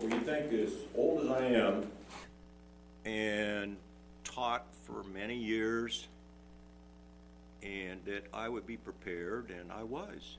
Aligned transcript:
Well, 0.00 0.10
you 0.10 0.20
think 0.20 0.52
as 0.52 0.72
old 0.96 1.24
as 1.24 1.30
I 1.30 1.44
am 1.46 1.90
and 3.04 3.76
taught 4.22 4.64
for 4.84 5.02
many 5.12 5.36
years 5.36 6.06
and 7.64 8.04
that 8.04 8.26
I 8.32 8.48
would 8.48 8.64
be 8.64 8.76
prepared, 8.76 9.50
and 9.50 9.72
I 9.72 9.82
was. 9.82 10.38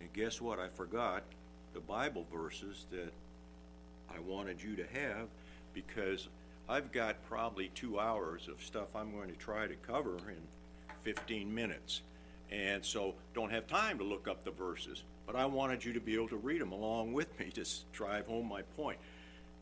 And 0.00 0.12
guess 0.12 0.40
what? 0.40 0.58
I 0.58 0.66
forgot 0.66 1.22
the 1.74 1.80
Bible 1.80 2.26
verses 2.32 2.86
that 2.90 3.12
I 4.12 4.18
wanted 4.18 4.60
you 4.60 4.74
to 4.76 4.84
have 4.84 5.28
because 5.72 6.28
I've 6.68 6.90
got 6.90 7.24
probably 7.28 7.70
two 7.74 8.00
hours 8.00 8.48
of 8.48 8.60
stuff 8.60 8.96
I'm 8.96 9.12
going 9.12 9.28
to 9.28 9.36
try 9.36 9.68
to 9.68 9.76
cover 9.76 10.16
in 10.28 10.42
15 11.02 11.54
minutes. 11.54 12.02
And 12.50 12.84
so 12.84 13.14
don't 13.32 13.52
have 13.52 13.68
time 13.68 13.98
to 13.98 14.04
look 14.04 14.26
up 14.26 14.44
the 14.44 14.50
verses. 14.50 15.04
But 15.26 15.36
I 15.36 15.44
wanted 15.44 15.84
you 15.84 15.92
to 15.92 16.00
be 16.00 16.14
able 16.14 16.28
to 16.28 16.36
read 16.36 16.60
them 16.60 16.72
along 16.72 17.12
with 17.12 17.38
me 17.38 17.50
to 17.50 17.64
drive 17.92 18.26
home 18.26 18.48
my 18.48 18.62
point. 18.76 18.98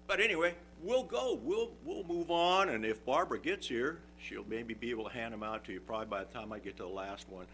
But 0.06 0.20
anyway, 0.20 0.54
we'll 0.82 1.04
go. 1.04 1.38
We'll 1.42 1.70
we'll 1.84 2.04
move 2.04 2.30
on, 2.30 2.68
and 2.68 2.84
if 2.84 3.04
Barbara 3.06 3.38
gets 3.38 3.66
here, 3.66 4.00
she'll 4.18 4.44
maybe 4.48 4.74
be 4.74 4.90
able 4.90 5.04
to 5.04 5.10
hand 5.10 5.32
them 5.32 5.42
out 5.42 5.64
to 5.64 5.72
you. 5.72 5.80
Probably 5.80 6.06
by 6.06 6.24
the 6.24 6.32
time 6.32 6.52
I 6.52 6.58
get 6.58 6.76
to 6.76 6.82
the 6.82 6.88
last 6.88 7.28
one, 7.28 7.46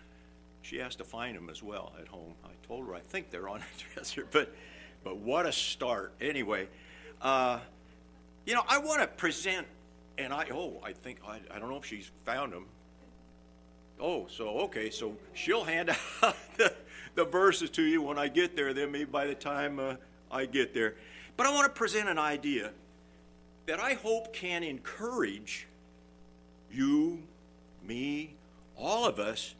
she 0.62 0.78
has 0.78 0.96
to 0.96 1.04
find 1.04 1.36
them 1.36 1.48
as 1.48 1.62
well 1.62 1.92
at 2.00 2.08
home. 2.08 2.34
I 2.44 2.50
told 2.66 2.86
her 2.86 2.94
I 2.94 3.00
think 3.00 3.30
they're 3.30 3.48
on 3.48 3.60
the 3.78 3.84
dresser, 3.94 4.26
but 4.30 4.52
but 5.04 5.18
what 5.18 5.46
a 5.46 5.52
start. 5.52 6.12
Anyway, 6.20 6.68
uh, 7.22 7.60
you 8.46 8.54
know 8.54 8.64
I 8.68 8.78
want 8.78 9.00
to 9.00 9.06
present, 9.06 9.66
and 10.18 10.32
I 10.32 10.48
oh 10.52 10.80
I 10.82 10.92
think 10.92 11.18
I, 11.26 11.38
I 11.54 11.58
don't 11.60 11.70
know 11.70 11.78
if 11.78 11.86
she's 11.86 12.10
found 12.24 12.52
them. 12.52 12.66
Oh, 14.00 14.26
so 14.28 14.48
okay, 14.60 14.90
so 14.90 15.14
she'll 15.34 15.64
hand 15.64 15.90
out 16.22 16.36
the, 16.56 16.74
the 17.14 17.24
verses 17.24 17.70
to 17.70 17.82
you 17.82 18.02
when 18.02 18.18
I 18.18 18.28
get 18.28 18.56
there. 18.56 18.72
Then 18.72 18.92
maybe 18.92 19.04
by 19.04 19.26
the 19.26 19.34
time 19.34 19.78
uh, 19.78 19.94
I 20.30 20.46
get 20.46 20.74
there. 20.74 20.94
But 21.36 21.46
I 21.46 21.50
want 21.52 21.66
to 21.66 21.78
present 21.78 22.08
an 22.08 22.18
idea 22.18 22.70
that 23.66 23.80
I 23.80 23.94
hope 23.94 24.32
can 24.32 24.62
encourage 24.62 25.66
you, 26.72 27.22
me, 27.86 28.34
all 28.76 29.06
of 29.06 29.18
us 29.18 29.54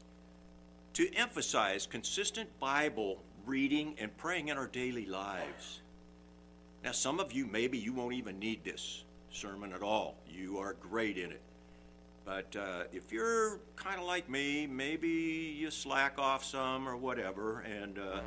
to 0.95 1.15
emphasize 1.15 1.87
consistent 1.87 2.49
Bible 2.59 3.23
reading 3.47 3.95
and 3.99 4.17
praying 4.17 4.49
in 4.49 4.59
our 4.59 4.67
daily 4.67 5.07
lives. 5.07 5.81
Now, 6.83 6.93
some 6.93 7.21
of 7.21 7.33
you, 7.33 7.47
maybe 7.47 7.79
you 7.79 7.93
won't 7.93 8.15
even 8.15 8.39
need 8.39 8.65
this 8.65 9.05
sermon 9.31 9.73
at 9.73 9.83
all. 9.83 10.17
You 10.29 10.59
are 10.59 10.75
great 10.75 11.19
in 11.19 11.31
it. 11.31 11.41
But 12.25 12.55
uh, 12.55 12.85
if 12.93 13.13
you're 13.13 13.61
kind 13.77 14.01
of 14.01 14.07
like 14.07 14.29
me, 14.29 14.67
maybe 14.67 15.09
you 15.09 15.71
slack 15.71 16.19
off 16.19 16.45
some 16.45 16.89
or 16.89 16.97
whatever, 16.97 17.61
and 17.61 17.99
uh, 17.99 18.21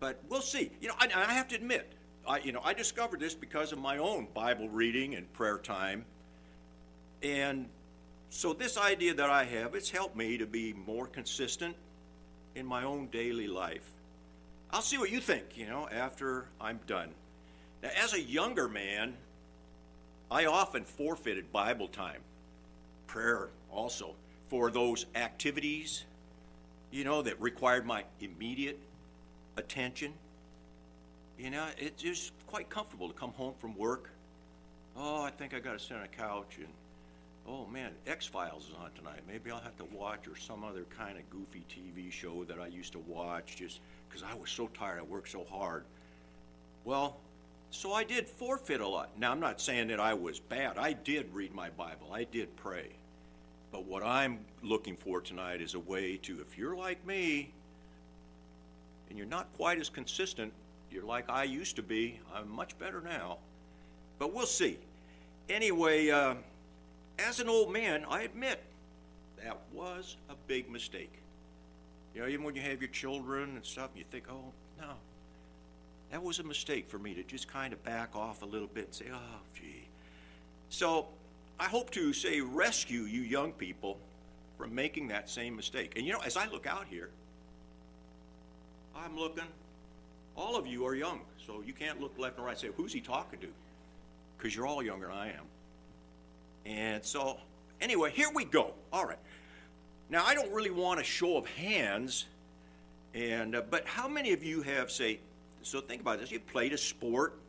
but 0.00 0.20
we'll 0.28 0.40
see. 0.40 0.70
You 0.80 0.88
know, 0.88 0.94
I, 0.98 1.08
I 1.14 1.32
have 1.32 1.48
to 1.48 1.54
admit, 1.54 1.92
I, 2.26 2.38
you 2.38 2.52
know, 2.52 2.60
I 2.64 2.74
discovered 2.74 3.20
this 3.20 3.34
because 3.34 3.72
of 3.72 3.78
my 3.78 3.98
own 3.98 4.28
Bible 4.34 4.68
reading 4.68 5.14
and 5.14 5.30
prayer 5.32 5.58
time. 5.58 6.04
And 7.22 7.68
so 8.30 8.52
this 8.52 8.76
idea 8.76 9.14
that 9.14 9.30
I 9.30 9.44
have, 9.44 9.74
it's 9.74 9.90
helped 9.90 10.16
me 10.16 10.38
to 10.38 10.46
be 10.46 10.72
more 10.72 11.06
consistent 11.06 11.76
in 12.54 12.66
my 12.66 12.84
own 12.84 13.08
daily 13.08 13.46
life. 13.46 13.88
I'll 14.70 14.82
see 14.82 14.98
what 14.98 15.10
you 15.10 15.20
think, 15.20 15.56
you 15.56 15.66
know, 15.66 15.88
after 15.88 16.48
I'm 16.60 16.80
done. 16.86 17.10
Now, 17.82 17.90
as 18.02 18.14
a 18.14 18.20
younger 18.20 18.68
man, 18.68 19.14
I 20.30 20.46
often 20.46 20.84
forfeited 20.84 21.52
Bible 21.52 21.88
time, 21.88 22.20
prayer 23.06 23.48
also, 23.70 24.14
for 24.48 24.70
those 24.70 25.06
activities, 25.14 26.04
you 26.90 27.04
know, 27.04 27.22
that 27.22 27.40
required 27.40 27.84
my 27.84 28.04
immediate 28.20 28.78
attention. 29.56 30.12
You 31.38 31.50
know, 31.50 31.66
it's 31.78 32.02
just 32.02 32.32
quite 32.46 32.70
comfortable 32.70 33.08
to 33.08 33.14
come 33.14 33.32
home 33.32 33.54
from 33.58 33.76
work. 33.76 34.10
Oh, 34.96 35.22
I 35.22 35.30
think 35.30 35.52
I 35.52 35.58
got 35.58 35.78
to 35.78 35.84
sit 35.84 35.96
on 35.96 36.02
a 36.02 36.08
couch 36.08 36.56
and, 36.56 36.68
oh 37.46 37.66
man, 37.66 37.90
X 38.06 38.26
Files 38.26 38.68
is 38.68 38.74
on 38.82 38.90
tonight. 38.96 39.20
Maybe 39.28 39.50
I'll 39.50 39.60
have 39.60 39.76
to 39.76 39.84
watch 39.92 40.26
or 40.26 40.36
some 40.36 40.64
other 40.64 40.84
kind 40.96 41.18
of 41.18 41.28
goofy 41.28 41.62
TV 41.68 42.10
show 42.10 42.44
that 42.44 42.58
I 42.58 42.68
used 42.68 42.92
to 42.92 43.00
watch 43.00 43.56
just 43.56 43.80
because 44.08 44.22
I 44.22 44.34
was 44.34 44.48
so 44.48 44.68
tired. 44.68 45.00
I 45.00 45.02
worked 45.02 45.28
so 45.28 45.44
hard. 45.50 45.84
Well, 46.84 47.18
so 47.70 47.92
I 47.92 48.04
did 48.04 48.28
forfeit 48.28 48.80
a 48.80 48.86
lot. 48.86 49.10
Now, 49.18 49.32
I'm 49.32 49.40
not 49.40 49.60
saying 49.60 49.88
that 49.88 50.00
I 50.00 50.14
was 50.14 50.40
bad. 50.40 50.78
I 50.78 50.92
did 50.92 51.32
read 51.32 51.54
my 51.54 51.70
Bible, 51.70 52.12
I 52.12 52.24
did 52.24 52.54
pray. 52.56 52.90
But 53.72 53.84
what 53.84 54.02
I'm 54.02 54.38
looking 54.62 54.96
for 54.96 55.20
tonight 55.20 55.60
is 55.60 55.74
a 55.74 55.80
way 55.80 56.16
to, 56.18 56.40
if 56.40 56.56
you're 56.56 56.76
like 56.76 57.04
me, 57.06 57.52
and 59.08 59.18
you're 59.18 59.26
not 59.26 59.52
quite 59.54 59.78
as 59.78 59.88
consistent, 59.88 60.52
you're 60.90 61.04
like 61.04 61.28
I 61.28 61.44
used 61.44 61.76
to 61.76 61.82
be. 61.82 62.20
I'm 62.34 62.48
much 62.50 62.78
better 62.78 63.00
now. 63.00 63.38
But 64.18 64.32
we'll 64.32 64.46
see. 64.46 64.78
Anyway, 65.48 66.10
uh, 66.10 66.34
as 67.18 67.40
an 67.40 67.48
old 67.48 67.72
man, 67.72 68.04
I 68.08 68.22
admit 68.22 68.62
that 69.42 69.58
was 69.72 70.16
a 70.30 70.34
big 70.46 70.70
mistake. 70.70 71.12
You 72.14 72.22
know, 72.22 72.28
even 72.28 72.44
when 72.44 72.54
you 72.54 72.62
have 72.62 72.80
your 72.80 72.90
children 72.90 73.56
and 73.56 73.64
stuff, 73.64 73.90
you 73.94 74.04
think, 74.10 74.24
oh, 74.30 74.52
no, 74.80 74.92
that 76.16 76.22
was 76.22 76.38
a 76.38 76.44
mistake 76.44 76.88
for 76.88 76.98
me 76.98 77.12
to 77.12 77.22
just 77.22 77.46
kind 77.46 77.74
of 77.74 77.84
back 77.84 78.16
off 78.16 78.40
a 78.40 78.46
little 78.46 78.68
bit 78.68 78.86
and 78.86 78.94
say, 78.94 79.04
oh, 79.12 79.38
gee. 79.54 79.86
So 80.70 81.08
I 81.60 81.64
hope 81.64 81.90
to 81.90 82.14
say 82.14 82.40
rescue 82.40 83.02
you 83.02 83.20
young 83.20 83.52
people 83.52 83.98
from 84.56 84.74
making 84.74 85.08
that 85.08 85.28
same 85.28 85.54
mistake. 85.54 85.92
And 85.94 86.06
you 86.06 86.14
know, 86.14 86.20
as 86.24 86.38
I 86.38 86.46
look 86.46 86.66
out 86.66 86.86
here, 86.88 87.10
I'm 88.96 89.14
looking. 89.14 89.44
All 90.38 90.56
of 90.56 90.66
you 90.66 90.86
are 90.86 90.94
young, 90.94 91.20
so 91.46 91.62
you 91.66 91.74
can't 91.74 92.00
look 92.00 92.18
left 92.18 92.38
and 92.38 92.46
right 92.46 92.52
and 92.52 92.60
say, 92.60 92.70
who's 92.74 92.94
he 92.94 93.02
talking 93.02 93.38
to? 93.40 93.48
Because 94.38 94.56
you're 94.56 94.66
all 94.66 94.82
younger 94.82 95.08
than 95.08 95.16
I 95.16 95.28
am. 95.32 95.44
And 96.64 97.04
so, 97.04 97.36
anyway, 97.78 98.10
here 98.10 98.30
we 98.34 98.46
go. 98.46 98.72
All 98.90 99.04
right. 99.04 99.18
Now, 100.08 100.24
I 100.24 100.34
don't 100.34 100.50
really 100.50 100.70
want 100.70 100.98
a 100.98 101.04
show 101.04 101.36
of 101.36 101.46
hands, 101.46 102.24
and 103.12 103.54
uh, 103.54 103.60
but 103.68 103.84
how 103.84 104.08
many 104.08 104.32
of 104.32 104.42
you 104.42 104.62
have, 104.62 104.90
say, 104.90 105.20
so 105.66 105.80
think 105.80 106.00
about 106.00 106.20
this, 106.20 106.30
you 106.30 106.38
played 106.38 106.72
a 106.72 106.78
sport, 106.78 107.40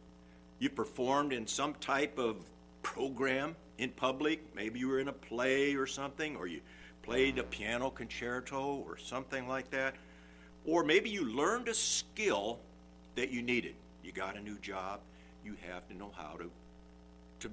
you 0.57 0.71
performed 0.71 1.33
in 1.33 1.45
some 1.45 1.75
type 1.75 2.17
of 2.17 2.37
program 2.81 3.55
in 3.77 3.91
public, 3.91 4.55
maybe 4.55 4.79
you 4.79 4.87
were 4.87 4.99
in 4.99 5.07
a 5.07 5.13
play 5.13 5.75
or 5.75 5.85
something, 5.85 6.35
or 6.35 6.47
you 6.47 6.61
played 7.03 7.37
a 7.37 7.43
piano 7.43 7.91
concerto 7.91 8.83
or 8.87 8.97
something 8.97 9.47
like 9.47 9.69
that. 9.69 9.93
Or 10.65 10.83
maybe 10.83 11.11
you 11.11 11.25
learned 11.25 11.67
a 11.67 11.75
skill 11.75 12.57
that 13.15 13.29
you 13.29 13.43
needed. 13.43 13.75
You 14.03 14.11
got 14.13 14.35
a 14.35 14.41
new 14.41 14.57
job, 14.57 15.01
you 15.45 15.55
have 15.71 15.87
to 15.89 15.95
know 15.95 16.11
how 16.15 16.37
to, 16.37 16.49
to 17.41 17.51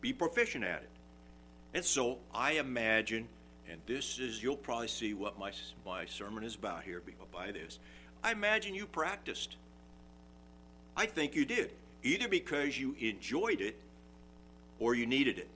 be 0.00 0.12
proficient 0.12 0.62
at 0.62 0.82
it. 0.82 0.90
And 1.74 1.84
so 1.84 2.18
I 2.32 2.52
imagine, 2.52 3.26
and 3.68 3.80
this 3.84 4.20
is, 4.20 4.40
you'll 4.40 4.56
probably 4.56 4.86
see 4.86 5.12
what 5.12 5.40
my, 5.40 5.50
my 5.84 6.06
sermon 6.06 6.44
is 6.44 6.54
about 6.54 6.84
here 6.84 7.02
by 7.32 7.50
this. 7.50 7.80
I 8.22 8.30
imagine 8.30 8.76
you 8.76 8.86
practiced. 8.86 9.56
I 10.96 11.06
think 11.06 11.34
you 11.34 11.44
did, 11.44 11.72
either 12.02 12.28
because 12.28 12.78
you 12.78 12.94
enjoyed 13.00 13.60
it 13.60 13.76
or 14.78 14.94
you 14.94 15.06
needed 15.06 15.38
it. 15.38 15.48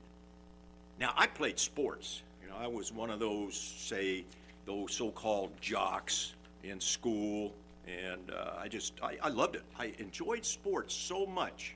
Now, 0.98 1.12
I 1.16 1.26
played 1.26 1.58
sports. 1.58 2.22
You 2.42 2.48
know, 2.48 2.56
I 2.58 2.66
was 2.66 2.92
one 2.92 3.10
of 3.10 3.20
those, 3.20 3.56
say, 3.56 4.24
those 4.66 4.92
so 4.92 5.10
called 5.10 5.50
jocks 5.60 6.34
in 6.64 6.80
school, 6.80 7.54
and 7.86 8.30
uh, 8.30 8.52
I 8.58 8.68
just 8.68 8.94
I, 9.02 9.16
I 9.22 9.28
loved 9.28 9.54
it. 9.54 9.62
I 9.78 9.92
enjoyed 9.98 10.44
sports 10.44 10.94
so 10.94 11.24
much, 11.24 11.74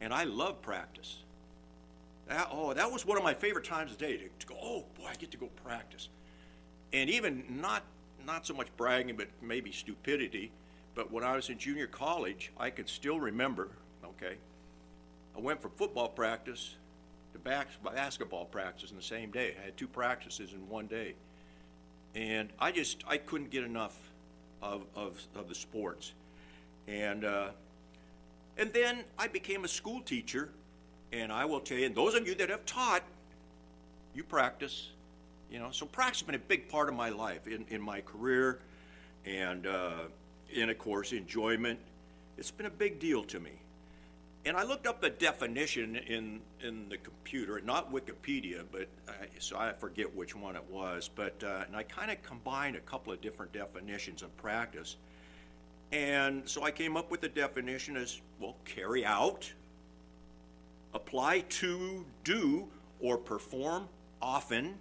and 0.00 0.12
I 0.12 0.24
love 0.24 0.60
practice. 0.62 1.18
That, 2.26 2.48
oh, 2.50 2.74
that 2.74 2.90
was 2.90 3.06
one 3.06 3.16
of 3.16 3.24
my 3.24 3.34
favorite 3.34 3.64
times 3.64 3.92
of 3.92 3.98
the 3.98 4.06
day 4.06 4.16
to, 4.16 4.24
to 4.24 4.46
go. 4.46 4.56
Oh 4.60 4.84
boy, 4.98 5.06
I 5.10 5.14
get 5.14 5.30
to 5.30 5.36
go 5.36 5.48
practice, 5.64 6.08
and 6.92 7.08
even 7.08 7.44
not 7.48 7.82
not 8.26 8.46
so 8.46 8.54
much 8.54 8.68
bragging, 8.76 9.16
but 9.16 9.28
maybe 9.40 9.72
stupidity. 9.72 10.50
But 10.98 11.12
when 11.12 11.22
I 11.22 11.36
was 11.36 11.48
in 11.48 11.58
junior 11.58 11.86
college, 11.86 12.50
I 12.58 12.70
can 12.70 12.88
still 12.88 13.20
remember. 13.20 13.68
Okay, 14.04 14.34
I 15.36 15.38
went 15.38 15.62
from 15.62 15.70
football 15.76 16.08
practice 16.08 16.74
to 17.32 17.38
back, 17.38 17.68
basketball 17.94 18.46
practice 18.46 18.90
in 18.90 18.96
the 18.96 19.02
same 19.02 19.30
day. 19.30 19.54
I 19.62 19.66
had 19.66 19.76
two 19.76 19.86
practices 19.86 20.54
in 20.54 20.68
one 20.68 20.88
day 20.88 21.14
and 22.16 22.48
I 22.58 22.72
just 22.72 23.04
I 23.06 23.16
couldn't 23.16 23.50
get 23.50 23.62
enough 23.62 23.96
of 24.60 24.86
of, 24.96 25.22
of 25.36 25.48
the 25.48 25.54
sports, 25.54 26.14
and 26.88 27.24
uh, 27.24 27.50
and 28.56 28.72
then 28.72 29.04
I 29.16 29.28
became 29.28 29.64
a 29.64 29.68
school 29.68 30.00
teacher, 30.00 30.50
and 31.12 31.32
I 31.32 31.44
will 31.44 31.60
tell 31.60 31.78
you, 31.78 31.86
and 31.86 31.94
those 31.94 32.16
of 32.16 32.26
you 32.26 32.34
that 32.34 32.50
have 32.50 32.66
taught, 32.66 33.04
you 34.16 34.24
practice, 34.24 34.90
you 35.48 35.60
know. 35.60 35.70
So 35.70 35.86
practice 35.86 36.22
has 36.22 36.26
been 36.26 36.34
a 36.34 36.40
big 36.40 36.68
part 36.68 36.88
of 36.88 36.96
my 36.96 37.10
life 37.10 37.46
in 37.46 37.66
in 37.68 37.80
my 37.80 38.00
career, 38.00 38.58
and 39.24 39.64
uh, 39.64 39.92
and 40.56 40.70
of 40.70 40.78
course 40.78 41.12
enjoyment. 41.12 41.78
It's 42.36 42.50
been 42.50 42.66
a 42.66 42.70
big 42.70 42.98
deal 42.98 43.24
to 43.24 43.40
me. 43.40 43.52
And 44.44 44.56
I 44.56 44.62
looked 44.62 44.86
up 44.86 45.00
the 45.00 45.10
definition 45.10 45.96
in, 45.96 46.40
in 46.62 46.88
the 46.88 46.96
computer, 46.96 47.60
not 47.64 47.92
Wikipedia, 47.92 48.62
but 48.70 48.86
I, 49.08 49.26
so 49.38 49.58
I 49.58 49.72
forget 49.72 50.14
which 50.14 50.34
one 50.34 50.56
it 50.56 50.64
was. 50.70 51.10
But 51.14 51.42
uh, 51.44 51.64
and 51.66 51.76
I 51.76 51.82
kind 51.82 52.10
of 52.10 52.22
combined 52.22 52.76
a 52.76 52.80
couple 52.80 53.12
of 53.12 53.20
different 53.20 53.52
definitions 53.52 54.22
of 54.22 54.34
practice. 54.36 54.96
And 55.90 56.48
so 56.48 56.62
I 56.62 56.70
came 56.70 56.96
up 56.96 57.10
with 57.10 57.20
the 57.20 57.28
definition 57.28 57.96
as 57.96 58.20
well 58.40 58.56
carry 58.64 59.04
out, 59.04 59.52
apply 60.94 61.40
to, 61.40 62.04
do, 62.24 62.68
or 63.00 63.16
perform 63.16 63.88
often, 64.20 64.76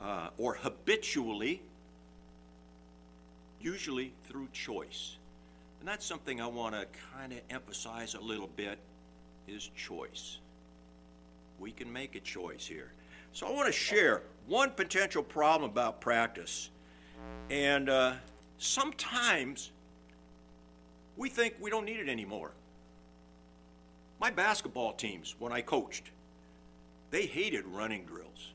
uh, 0.00 0.28
or 0.36 0.54
habitually, 0.54 1.62
usually 3.60 4.12
through 4.24 4.48
choice. 4.52 5.16
And 5.80 5.88
that's 5.88 6.04
something 6.04 6.40
I 6.40 6.46
want 6.46 6.74
to 6.74 6.86
kind 7.14 7.32
of 7.32 7.40
emphasize 7.50 8.14
a 8.14 8.20
little 8.20 8.48
bit 8.56 8.78
is 9.46 9.70
choice. 9.76 10.38
We 11.58 11.72
can 11.72 11.92
make 11.92 12.16
a 12.16 12.20
choice 12.20 12.66
here. 12.66 12.92
So 13.32 13.46
I 13.46 13.52
want 13.52 13.66
to 13.66 13.72
share 13.72 14.22
one 14.46 14.70
potential 14.70 15.22
problem 15.22 15.70
about 15.70 16.00
practice. 16.00 16.70
And 17.50 17.88
uh, 17.88 18.14
sometimes 18.58 19.70
we 21.16 21.28
think 21.28 21.54
we 21.60 21.70
don't 21.70 21.84
need 21.84 21.98
it 21.98 22.08
anymore. 22.08 22.52
My 24.20 24.30
basketball 24.30 24.94
teams, 24.94 25.34
when 25.38 25.52
I 25.52 25.60
coached, 25.60 26.10
they 27.10 27.26
hated 27.26 27.66
running 27.66 28.04
drills. 28.04 28.52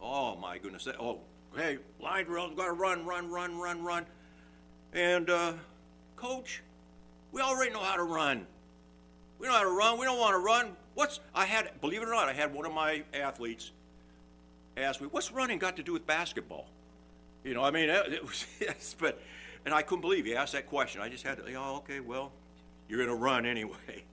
Oh 0.00 0.36
my 0.36 0.58
goodness! 0.58 0.84
They, 0.84 0.92
oh, 0.92 1.20
hey, 1.56 1.78
line 2.00 2.24
drills, 2.26 2.52
got 2.56 2.66
to 2.66 2.72
run, 2.72 3.04
run, 3.04 3.30
run, 3.30 3.58
run, 3.58 3.82
run. 3.82 4.06
And 4.92 5.30
uh, 5.30 5.52
coach, 6.16 6.62
we 7.32 7.40
already 7.40 7.70
know 7.70 7.82
how 7.82 7.96
to 7.96 8.02
run. 8.02 8.46
We 9.38 9.46
know 9.46 9.54
how 9.54 9.62
to 9.62 9.70
run. 9.70 9.98
We 9.98 10.04
don't 10.04 10.18
want 10.18 10.34
to 10.34 10.38
run. 10.38 10.76
What's 10.94 11.20
I 11.34 11.46
had? 11.46 11.80
Believe 11.80 12.02
it 12.02 12.08
or 12.08 12.12
not, 12.12 12.28
I 12.28 12.32
had 12.32 12.52
one 12.52 12.66
of 12.66 12.74
my 12.74 13.04
athletes 13.14 13.70
ask 14.76 15.00
me, 15.00 15.06
"What's 15.10 15.30
running 15.32 15.58
got 15.58 15.76
to 15.76 15.82
do 15.82 15.92
with 15.92 16.06
basketball?" 16.06 16.66
You 17.44 17.54
know, 17.54 17.62
I 17.62 17.70
mean, 17.70 17.88
it 17.88 18.22
was 18.22 18.44
yes, 18.60 18.94
but 18.98 19.20
and 19.64 19.72
I 19.72 19.82
couldn't 19.82 20.02
believe 20.02 20.24
he 20.24 20.34
asked 20.34 20.52
that 20.52 20.66
question. 20.66 21.00
I 21.00 21.08
just 21.08 21.24
had 21.24 21.38
to, 21.38 21.54
oh, 21.54 21.76
okay, 21.76 22.00
well, 22.00 22.32
you're 22.88 22.98
going 22.98 23.08
to 23.16 23.22
run 23.22 23.46
anyway. 23.46 23.76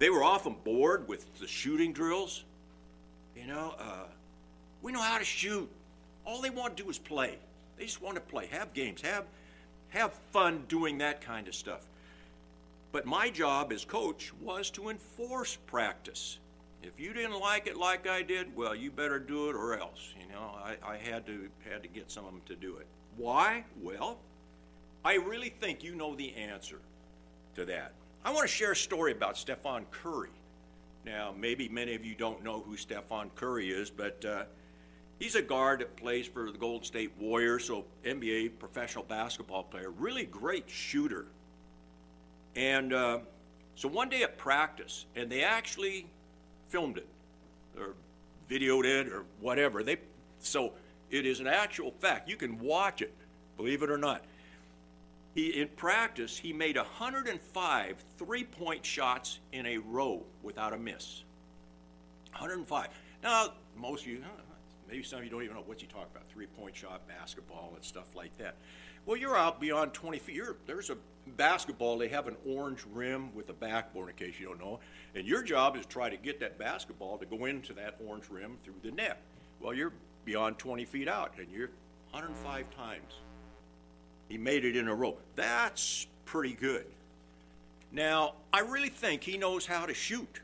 They 0.00 0.10
were 0.10 0.24
often 0.24 0.56
bored 0.64 1.06
with 1.06 1.38
the 1.38 1.46
shooting 1.46 1.92
drills. 1.92 2.42
You 3.36 3.46
know, 3.46 3.76
uh, 3.78 4.06
we 4.82 4.90
know 4.90 5.00
how 5.00 5.18
to 5.18 5.24
shoot. 5.24 5.70
All 6.26 6.42
they 6.42 6.50
want 6.50 6.76
to 6.76 6.82
do 6.82 6.90
is 6.90 6.98
play. 6.98 7.38
They 7.78 7.84
just 7.84 8.02
want 8.02 8.16
to 8.16 8.20
play, 8.20 8.48
have 8.48 8.74
games, 8.74 9.02
have 9.02 9.24
have 9.94 10.12
fun 10.32 10.64
doing 10.68 10.98
that 10.98 11.20
kind 11.20 11.48
of 11.48 11.54
stuff. 11.54 11.86
But 12.92 13.06
my 13.06 13.30
job 13.30 13.72
as 13.72 13.84
coach 13.84 14.32
was 14.40 14.70
to 14.70 14.90
enforce 14.90 15.56
practice. 15.66 16.38
If 16.82 17.00
you 17.00 17.14
didn't 17.14 17.40
like 17.40 17.66
it 17.66 17.76
like 17.76 18.06
I 18.06 18.22
did, 18.22 18.54
well, 18.54 18.74
you 18.74 18.90
better 18.90 19.18
do 19.18 19.48
it 19.48 19.56
or 19.56 19.78
else. 19.78 20.14
You 20.20 20.32
know, 20.32 20.54
I, 20.62 20.76
I 20.86 20.96
had 20.98 21.26
to 21.26 21.48
had 21.68 21.82
to 21.82 21.88
get 21.88 22.10
some 22.10 22.24
of 22.26 22.32
them 22.32 22.42
to 22.46 22.54
do 22.54 22.76
it. 22.76 22.86
Why? 23.16 23.64
Well, 23.82 24.18
I 25.04 25.14
really 25.14 25.48
think 25.48 25.82
you 25.82 25.94
know 25.94 26.14
the 26.14 26.34
answer 26.34 26.78
to 27.54 27.64
that. 27.64 27.92
I 28.24 28.30
want 28.30 28.42
to 28.42 28.54
share 28.54 28.72
a 28.72 28.76
story 28.76 29.12
about 29.12 29.36
Stephen 29.36 29.86
Curry. 29.90 30.30
Now, 31.04 31.34
maybe 31.38 31.68
many 31.68 31.94
of 31.94 32.04
you 32.04 32.14
don't 32.14 32.42
know 32.42 32.60
who 32.60 32.76
Stephen 32.76 33.30
Curry 33.34 33.70
is, 33.70 33.90
but 33.90 34.24
uh, 34.24 34.44
he's 35.18 35.34
a 35.34 35.42
guard 35.42 35.80
that 35.80 35.96
plays 35.96 36.26
for 36.26 36.50
the 36.50 36.58
Golden 36.58 36.84
State 36.84 37.12
Warriors, 37.18 37.66
so 37.66 37.84
NBA 38.04 38.58
professional 38.58 39.04
basketball 39.04 39.64
player, 39.64 39.90
really 39.90 40.24
great 40.24 40.68
shooter. 40.68 41.26
And 42.56 42.92
uh, 42.92 43.18
so 43.74 43.88
one 43.88 44.08
day 44.08 44.22
at 44.22 44.38
practice, 44.38 45.06
and 45.16 45.30
they 45.30 45.42
actually 45.42 46.06
filmed 46.68 46.98
it 46.98 47.08
or 47.78 47.94
videoed 48.50 48.84
it 48.84 49.08
or 49.08 49.24
whatever. 49.40 49.82
They 49.82 49.98
so 50.38 50.72
it 51.10 51.26
is 51.26 51.40
an 51.40 51.46
actual 51.46 51.90
fact. 52.00 52.28
You 52.28 52.36
can 52.36 52.58
watch 52.58 53.02
it, 53.02 53.12
believe 53.56 53.82
it 53.82 53.90
or 53.90 53.98
not. 53.98 54.24
He, 55.34 55.60
in 55.60 55.68
practice, 55.68 56.38
he 56.38 56.52
made 56.52 56.76
105 56.76 58.04
three 58.18 58.44
point 58.44 58.84
shots 58.86 59.40
in 59.52 59.66
a 59.66 59.78
row 59.78 60.22
without 60.42 60.72
a 60.72 60.78
miss. 60.78 61.24
105. 62.32 62.88
Now, 63.22 63.52
most 63.76 64.02
of 64.02 64.08
you, 64.08 64.22
maybe 64.88 65.02
some 65.02 65.18
of 65.18 65.24
you 65.24 65.30
don't 65.30 65.42
even 65.42 65.56
know 65.56 65.62
what 65.66 65.82
you 65.82 65.88
talk 65.88 66.08
about 66.10 66.26
three 66.28 66.46
point 66.46 66.76
shot, 66.76 67.06
basketball, 67.08 67.72
and 67.74 67.84
stuff 67.84 68.14
like 68.14 68.36
that. 68.38 68.56
Well, 69.06 69.16
you're 69.16 69.36
out 69.36 69.60
beyond 69.60 69.92
20 69.92 70.18
feet. 70.18 70.36
You're, 70.36 70.56
there's 70.66 70.90
a 70.90 70.96
basketball, 71.36 71.98
they 71.98 72.08
have 72.08 72.26
an 72.26 72.36
orange 72.46 72.84
rim 72.92 73.34
with 73.34 73.50
a 73.50 73.52
backboard, 73.52 74.08
in 74.10 74.16
case 74.16 74.34
you 74.38 74.46
don't 74.46 74.60
know. 74.60 74.80
And 75.14 75.26
your 75.26 75.42
job 75.42 75.76
is 75.76 75.82
to 75.82 75.88
try 75.88 76.08
to 76.08 76.16
get 76.16 76.40
that 76.40 76.58
basketball 76.58 77.18
to 77.18 77.26
go 77.26 77.44
into 77.44 77.74
that 77.74 77.96
orange 78.06 78.24
rim 78.30 78.56
through 78.64 78.74
the 78.82 78.90
net. 78.90 79.20
Well, 79.60 79.74
you're 79.74 79.92
beyond 80.24 80.58
20 80.58 80.84
feet 80.84 81.08
out, 81.08 81.34
and 81.38 81.50
you're 81.50 81.70
105 82.10 82.70
times. 82.76 83.12
He 84.28 84.38
made 84.38 84.64
it 84.64 84.76
in 84.76 84.88
a 84.88 84.94
row. 84.94 85.16
That's 85.36 86.06
pretty 86.24 86.54
good. 86.54 86.86
Now, 87.92 88.34
I 88.52 88.60
really 88.60 88.88
think 88.88 89.22
he 89.22 89.36
knows 89.36 89.66
how 89.66 89.86
to 89.86 89.94
shoot. 89.94 90.40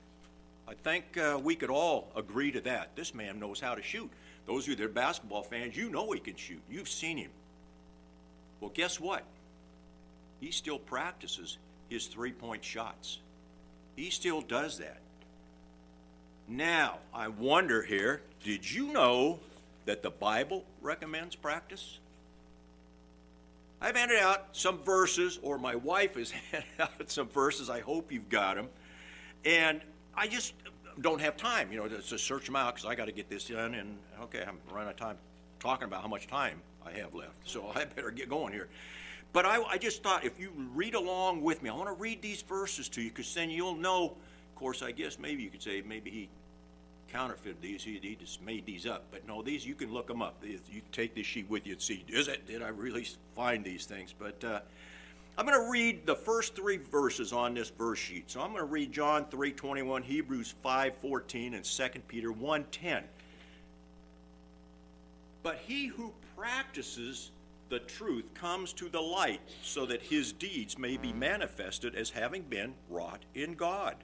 I 0.69 0.75
think 0.75 1.17
uh, 1.19 1.41
we 1.43 1.57
could 1.57 1.71
all 1.71 2.13
agree 2.15 2.53
to 2.53 2.61
that. 2.61 2.95
This 2.95 3.15
man 3.15 3.41
knows 3.41 3.59
how 3.59 3.75
to 3.75 3.83
shoot. 3.83 4.11
Those 4.51 4.65
of 4.65 4.71
you 4.71 4.77
that 4.77 4.85
are 4.85 4.89
basketball 4.89 5.45
fans, 5.45 5.77
you 5.77 5.91
know 5.91 6.11
he 6.11 6.19
can 6.19 6.35
shoot. 6.35 6.61
You've 6.69 6.89
seen 6.89 7.19
him. 7.19 7.31
Well, 8.59 8.73
guess 8.75 8.99
what? 8.99 9.23
He 10.41 10.51
still 10.51 10.81
practices 10.81 11.57
his 11.89 12.09
three 12.09 12.33
point 12.33 12.65
shots. 12.65 13.21
He 13.95 14.11
still 14.11 14.41
does 14.41 14.79
that. 14.79 14.99
Now, 16.49 16.99
I 17.15 17.29
wonder 17.29 17.83
here 17.83 18.23
did 18.43 18.69
you 18.69 18.93
know 18.93 19.39
that 19.85 20.03
the 20.03 20.11
Bible 20.11 20.65
recommends 20.83 21.37
practice? 21.37 22.01
I've 23.81 23.95
handed 23.95 24.19
out 24.19 24.49
some 24.51 24.79
verses, 24.79 25.39
or 25.43 25.59
my 25.59 25.77
wife 25.77 26.17
has 26.17 26.31
handed 26.51 26.69
out 26.81 27.09
some 27.09 27.29
verses. 27.29 27.71
I 27.71 27.83
hope 27.83 28.11
you've 28.11 28.29
got 28.29 28.57
them. 28.57 28.69
And 29.45 29.81
I 30.13 30.27
just 30.27 30.55
don't 31.01 31.21
have 31.21 31.37
time, 31.37 31.73
you 31.73 31.79
know, 31.79 31.89
to, 31.89 32.19
search 32.19 32.47
them 32.47 32.57
out 32.57 32.75
because 32.75 32.89
I 32.89 32.95
got 32.95 33.07
to 33.07 33.13
get 33.13 33.29
this 33.29 33.47
done. 33.47 33.75
And 33.75 33.97
okay, 34.23 34.45
I'm 34.47 34.59
running 34.71 34.89
out 34.89 34.95
of 34.95 34.97
time 34.97 35.17
talking 35.59 35.85
about 35.85 36.03
how 36.03 36.09
much 36.09 36.27
time 36.27 36.61
I 36.85 36.93
have 36.99 37.15
left. 37.15 37.37
So 37.49 37.71
I 37.75 37.85
better 37.85 38.11
get 38.11 38.29
going 38.29 38.53
here. 38.53 38.69
But 39.33 39.47
I, 39.47 39.63
I 39.63 39.79
just 39.79 40.03
thought 40.03 40.25
if 40.25 40.41
you 40.41 40.51
read 40.75 40.95
along 40.95 41.43
with 41.43 41.63
me, 41.63 41.71
I 41.71 41.75
want 41.75 41.89
to 41.89 41.95
read 41.95 42.21
these 42.21 42.43
verses 42.43 42.89
to 42.91 43.03
you 43.03 43.11
because 43.11 43.33
then 43.35 43.51
you'll 43.51 43.77
know. 43.77 44.17
Of 44.49 44.55
course, 44.57 44.83
I 44.83 44.91
guess 44.93 45.19
maybe 45.19 45.43
you 45.43 45.51
could 45.51 45.63
say 45.63 45.83
maybe 45.87 46.11
he 46.11 46.29
counterfeited 47.13 47.61
these. 47.61 47.83
He, 47.83 47.99
he 48.03 48.17
just 48.17 48.43
made 48.43 48.67
these 48.67 48.87
up. 48.87 49.05
But 49.11 49.27
no, 49.27 49.43
these 49.43 49.65
you 49.65 49.75
can 49.75 49.93
look 49.93 50.09
them 50.09 50.21
up. 50.21 50.43
You 50.43 50.83
take 50.93 51.15
this 51.15 51.27
sheet 51.27 51.49
with 51.49 51.67
you 51.67 51.75
and 51.75 51.83
see 51.83 52.05
is 52.09 52.29
it 52.29 52.47
did 52.47 52.63
I 52.63 52.69
really 52.69 53.07
find 53.37 53.65
these 53.65 53.87
things? 53.87 54.15
But 54.19 54.43
uh, 54.45 54.61
I'm 55.39 55.47
going 55.47 55.59
to 55.59 55.71
read 55.71 56.07
the 56.07 56.17
first 56.17 56.55
three 56.55 56.77
verses 56.77 57.33
on 57.33 57.55
this 57.55 57.71
verse 57.71 57.99
sheet. 57.99 58.31
So 58.31 58.41
I'm 58.41 58.49
going 58.49 58.61
to 58.61 58.67
read 58.67 58.93
John 58.93 59.25
3:21, 59.27 60.03
Hebrews 60.03 60.55
5:14, 60.65 61.55
and 61.55 61.65
2 61.65 62.09
Peter 62.09 62.31
1:10. 62.33 63.05
But 65.43 65.57
he 65.67 65.87
who 65.87 66.13
practices 66.37 67.31
the 67.71 67.79
truth 67.79 68.25
comes 68.35 68.73
to 68.75 68.89
the 68.89 69.01
light 69.01 69.41
so 69.63 69.87
that 69.87 70.03
his 70.03 70.33
deeds 70.33 70.77
may 70.77 70.97
be 70.97 71.13
manifested 71.13 71.95
as 71.95 72.11
having 72.11 72.43
been 72.43 72.75
wrought 72.89 73.25
in 73.35 73.55
God. 73.55 73.97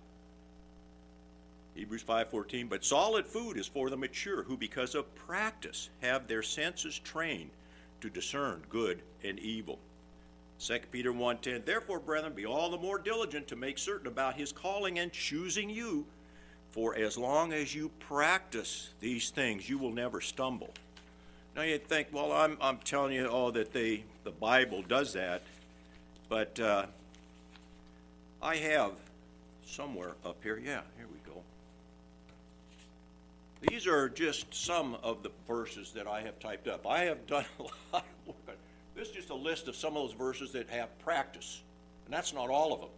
Hebrews 1.75 2.05
5:14 2.05 2.69
But 2.69 2.85
solid 2.85 3.27
food 3.27 3.59
is 3.59 3.67
for 3.67 3.91
the 3.91 3.97
mature 3.97 4.45
who 4.45 4.57
because 4.57 4.95
of 4.95 5.15
practice 5.15 5.91
have 6.01 6.27
their 6.27 6.43
senses 6.43 6.99
trained 6.99 7.51
to 8.01 8.09
discern 8.09 8.65
good 8.71 9.03
and 9.23 9.39
evil. 9.39 9.79
2 10.59 10.79
Peter 10.91 11.13
1:10 11.13 11.65
Therefore 11.65 12.01
brethren 12.01 12.33
be 12.33 12.47
all 12.47 12.71
the 12.71 12.79
more 12.79 12.99
diligent 12.99 13.49
to 13.49 13.57
make 13.57 13.79
certain 13.79 14.07
about 14.07 14.37
his 14.37 14.53
calling 14.53 14.99
and 14.99 15.13
choosing 15.13 15.69
you 15.69 16.07
for 16.71 16.97
as 16.97 17.17
long 17.17 17.53
as 17.53 17.75
you 17.75 17.91
practice 18.01 18.91
these 19.01 19.31
things 19.31 19.69
you 19.69 19.79
will 19.79 19.93
never 19.93 20.21
stumble. 20.21 20.73
Now 21.55 21.63
you'd 21.63 21.87
think 21.87 22.09
well 22.13 22.33
I'm 22.33 22.57
I'm 22.61 22.79
telling 22.79 23.15
you 23.15 23.29
oh 23.29 23.51
that 23.53 23.73
they 23.73 24.05
the 24.25 24.31
Bible 24.31 24.83
does 24.83 25.13
that 25.13 25.43
but 26.29 26.59
uh, 26.59 26.87
I 28.43 28.57
have 28.57 28.93
somewhere 29.65 30.13
up 30.25 30.37
here 30.43 30.59
yeah 30.59 30.81
here 30.97 31.07
we 31.13 31.33
go 31.33 31.43
these 33.61 33.87
are 33.87 34.09
just 34.09 34.53
some 34.55 34.97
of 35.03 35.23
the 35.23 35.31
verses 35.49 35.93
that 35.93 36.07
I 36.07 36.21
have 36.23 36.39
typed 36.39 36.69
up. 36.69 36.87
I 36.87 37.05
have 37.05 37.27
done 37.27 37.45
a 37.59 37.63
lot 37.63 37.73
of 37.93 38.27
work. 38.27 38.59
This 38.97 39.09
is 39.09 39.15
just 39.15 39.31
a 39.31 39.35
list 39.35 39.69
of 39.69 39.77
some 39.77 39.95
of 39.97 40.09
those 40.09 40.13
verses 40.13 40.53
that 40.53 40.71
have 40.71 40.99
practice, 41.01 41.63
and 42.07 42.15
that's 42.15 42.33
not 42.33 42.49
all 42.49 42.73
of 42.73 42.81
them. 42.81 42.89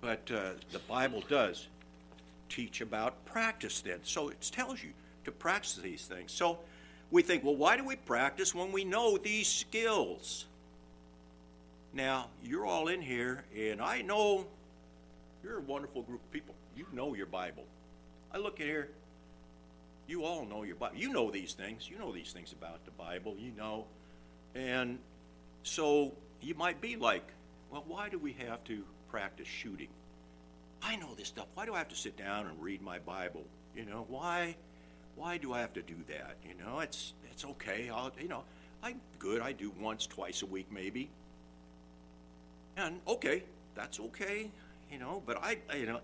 But 0.00 0.30
uh, 0.30 0.50
the 0.70 0.78
Bible 0.78 1.22
does 1.28 1.66
teach 2.48 2.80
about 2.80 3.24
practice 3.26 3.80
then. 3.80 3.98
So 4.04 4.28
it 4.28 4.40
tells 4.52 4.82
you 4.82 4.90
to 5.24 5.32
practice 5.32 5.74
these 5.74 6.06
things. 6.06 6.32
So 6.32 6.58
we 7.10 7.22
think, 7.22 7.42
well, 7.44 7.56
why 7.56 7.76
do 7.76 7.84
we 7.84 7.96
practice 7.96 8.54
when 8.54 8.70
we 8.70 8.84
know 8.84 9.18
these 9.18 9.48
skills? 9.48 10.46
Now, 11.92 12.28
you're 12.44 12.64
all 12.64 12.86
in 12.86 13.02
here, 13.02 13.44
and 13.58 13.80
I 13.80 14.02
know 14.02 14.46
you're 15.42 15.58
a 15.58 15.62
wonderful 15.62 16.02
group 16.02 16.20
of 16.20 16.32
people. 16.32 16.54
You 16.76 16.86
know 16.92 17.14
your 17.14 17.26
Bible. 17.26 17.64
I 18.32 18.38
look 18.38 18.60
at 18.60 18.66
here, 18.66 18.88
you 20.06 20.24
all 20.24 20.44
know 20.44 20.62
your 20.62 20.76
Bible. 20.76 20.96
You 20.96 21.12
know 21.12 21.30
these 21.32 21.54
things. 21.54 21.90
You 21.90 21.98
know 21.98 22.12
these 22.12 22.32
things 22.32 22.52
about 22.52 22.84
the 22.84 22.92
Bible. 22.92 23.34
You 23.36 23.50
know. 23.58 23.84
And 24.54 24.98
so 25.62 26.12
you 26.40 26.54
might 26.54 26.80
be 26.80 26.96
like, 26.96 27.26
well, 27.70 27.84
why 27.86 28.08
do 28.08 28.18
we 28.18 28.32
have 28.34 28.62
to 28.64 28.84
practice 29.10 29.48
shooting? 29.48 29.88
I 30.82 30.96
know 30.96 31.14
this 31.14 31.28
stuff. 31.28 31.46
Why 31.54 31.66
do 31.66 31.74
I 31.74 31.78
have 31.78 31.88
to 31.88 31.96
sit 31.96 32.16
down 32.16 32.46
and 32.46 32.60
read 32.60 32.82
my 32.82 32.98
Bible? 32.98 33.44
You 33.76 33.84
know, 33.84 34.06
why 34.08 34.56
why 35.16 35.36
do 35.36 35.52
I 35.52 35.60
have 35.60 35.74
to 35.74 35.82
do 35.82 35.96
that? 36.08 36.36
You 36.46 36.54
know, 36.64 36.80
it's 36.80 37.12
it's 37.30 37.44
okay. 37.44 37.90
I'll 37.90 38.10
you 38.20 38.28
know, 38.28 38.44
I'm 38.82 39.00
good. 39.18 39.42
I 39.42 39.52
do 39.52 39.72
once, 39.78 40.06
twice 40.06 40.42
a 40.42 40.46
week 40.46 40.66
maybe. 40.72 41.10
And 42.76 43.00
okay, 43.06 43.44
that's 43.74 44.00
okay, 44.00 44.50
you 44.90 44.98
know, 44.98 45.22
but 45.26 45.36
I, 45.42 45.58
you 45.76 45.86
know 45.86 46.00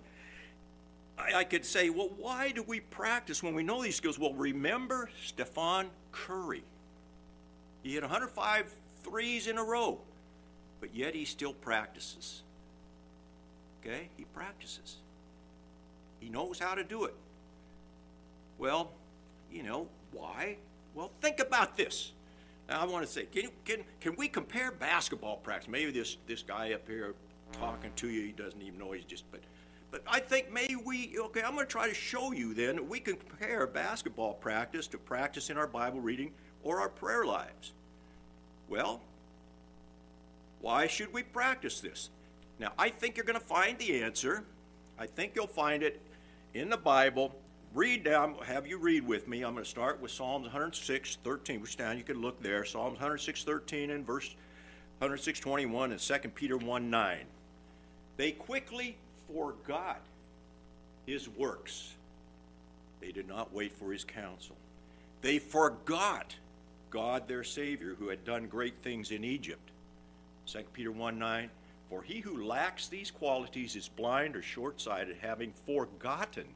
I, 1.19 1.35
I 1.38 1.45
could 1.45 1.65
say, 1.65 1.91
well, 1.91 2.11
why 2.17 2.50
do 2.50 2.62
we 2.62 2.81
practice 2.81 3.43
when 3.43 3.55
we 3.55 3.62
know 3.62 3.83
these 3.83 3.97
skills? 3.97 4.19
Well, 4.19 4.35
remember 4.35 5.11
Stephen 5.25 5.88
Curry. 6.12 6.62
He 7.87 7.93
hit 7.93 8.02
105 8.02 8.75
threes 9.05 9.47
in 9.47 9.59
a 9.59 9.62
row, 9.62 10.00
but 10.81 10.93
yet 10.93 11.14
he 11.14 11.25
still 11.25 11.52
practices. 11.52 12.43
Okay? 13.81 14.09
He 14.16 14.25
practices. 14.25 14.97
He 16.19 16.28
knows 16.28 16.59
how 16.59 16.75
to 16.75 16.83
do 16.83 17.05
it. 17.05 17.14
Well, 18.59 18.90
you 19.52 19.62
know, 19.62 19.87
why? 20.11 20.57
Well, 20.97 21.12
think 21.21 21.38
about 21.38 21.76
this. 21.76 22.11
Now, 22.69 22.81
I 22.81 22.87
want 22.87 23.07
to 23.07 23.12
say, 23.12 23.26
can, 23.26 23.50
can, 23.64 23.85
can 24.00 24.16
we 24.16 24.26
compare 24.26 24.73
basketball 24.73 25.37
practice? 25.37 25.69
Maybe 25.69 25.93
this, 25.93 26.16
this 26.26 26.43
guy 26.43 26.73
up 26.73 26.88
here 26.88 27.14
talking 27.52 27.93
to 27.95 28.09
you, 28.09 28.23
he 28.23 28.33
doesn't 28.33 28.61
even 28.61 28.81
know 28.81 28.90
he's 28.90 29.05
just, 29.05 29.31
but, 29.31 29.43
but 29.93 30.02
I 30.09 30.19
think 30.19 30.52
maybe 30.52 30.75
we, 30.75 31.16
okay, 31.21 31.43
I'm 31.45 31.55
going 31.55 31.64
to 31.64 31.71
try 31.71 31.87
to 31.87 31.95
show 31.95 32.33
you 32.33 32.52
then 32.52 32.75
that 32.75 32.88
we 32.88 32.99
can 32.99 33.14
compare 33.14 33.64
basketball 33.64 34.35
practice 34.35 34.88
to 34.88 34.99
practice 34.99 35.50
in 35.50 35.57
our 35.57 35.69
Bible 35.69 36.00
reading 36.00 36.33
or 36.64 36.81
our 36.81 36.88
prayer 36.88 37.25
lives. 37.25 37.75
Well, 38.69 39.01
why 40.61 40.87
should 40.87 41.13
we 41.13 41.23
practice 41.23 41.81
this? 41.81 42.11
Now, 42.59 42.73
I 42.79 42.89
think 42.89 43.17
you're 43.17 43.27
going 43.27 43.39
to 43.39 43.47
find 43.47 43.79
the 43.79 44.03
answer. 44.03 44.45
I 44.99 45.07
think 45.07 45.33
you'll 45.35 45.47
find 45.47 45.83
it 45.83 46.01
in 46.55 46.71
the 46.71 46.77
Bible. 46.77 47.35
Read 47.75 48.05
down, 48.05 48.37
have 48.45 48.67
you 48.67 48.79
read 48.79 49.07
with 49.07 49.29
me. 49.29 49.43
I'm 49.43 49.53
going 49.53 49.65
to 49.65 49.71
start 49.71 50.01
with 50.01 50.11
Psalms 50.11 50.45
106, 50.45 51.19
13. 51.23 51.61
Which 51.61 51.77
down, 51.77 51.99
you 51.99 52.05
can 52.05 52.21
look 52.21 52.43
there. 52.43 52.65
Psalms 52.65 52.95
106, 52.95 53.45
13 53.45 53.91
and 53.91 54.07
verse 54.07 54.35
106, 54.99 55.41
21 55.41 55.93
and 55.93 56.01
2 56.01 56.15
Peter 56.31 56.57
1, 56.57 56.91
9. 56.91 57.19
They 58.17 58.33
quickly 58.33 58.97
forgot 59.29 60.01
his 61.05 61.29
works. 61.29 61.93
They 63.01 63.13
did 63.13 63.29
not 63.29 63.53
wait 63.53 63.73
for 63.75 63.93
his 63.93 64.05
counsel. 64.05 64.57
They 65.21 65.39
forgot 65.39 66.35
God 66.90 67.28
their 67.28 67.45
Savior, 67.45 67.95
who 67.99 68.09
had 68.09 68.25
done 68.25 68.47
great 68.47 68.75
things 68.83 69.11
in 69.11 69.25
Egypt. 69.25 69.71
2 70.47 70.62
Peter 70.73 70.93
1 70.93 71.19
9. 71.19 71.50
For 71.90 72.02
he 72.02 72.21
who 72.21 72.45
lacks 72.45 72.88
these 72.88 73.11
qualities 73.11 73.76
is 73.76 73.88
blind 73.88 74.35
or 74.35 74.43
short 74.43 74.81
sighted, 74.81 75.16
having 75.21 75.52
forgotten 75.66 76.47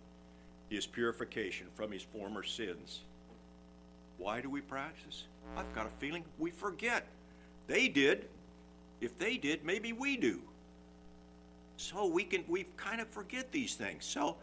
his 0.68 0.86
purification 0.86 1.68
from 1.74 1.92
his 1.92 2.02
former 2.02 2.42
sins. 2.42 3.02
Why 4.18 4.40
do 4.40 4.50
we 4.50 4.60
practice? 4.60 5.24
I've 5.56 5.72
got 5.74 5.86
a 5.86 5.90
feeling 5.90 6.24
we 6.38 6.50
forget. 6.50 7.06
They 7.66 7.88
did. 7.88 8.28
If 9.00 9.18
they 9.18 9.36
did, 9.36 9.64
maybe 9.64 9.92
we 9.92 10.16
do. 10.16 10.40
So 11.76 12.06
we 12.06 12.24
can 12.24 12.44
we 12.46 12.66
kind 12.76 13.00
of 13.00 13.08
forget 13.08 13.50
these 13.52 13.74
things. 13.74 14.04
So 14.04 14.36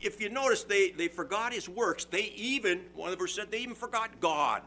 if 0.00 0.20
you 0.20 0.28
notice 0.28 0.64
they, 0.64 0.90
they 0.90 1.08
forgot 1.08 1.52
his 1.52 1.68
works, 1.68 2.04
they 2.04 2.32
even, 2.36 2.82
one 2.94 3.08
of 3.08 3.12
the 3.12 3.16
verses 3.16 3.36
said, 3.36 3.50
they 3.50 3.60
even 3.60 3.74
forgot 3.74 4.20
God. 4.20 4.62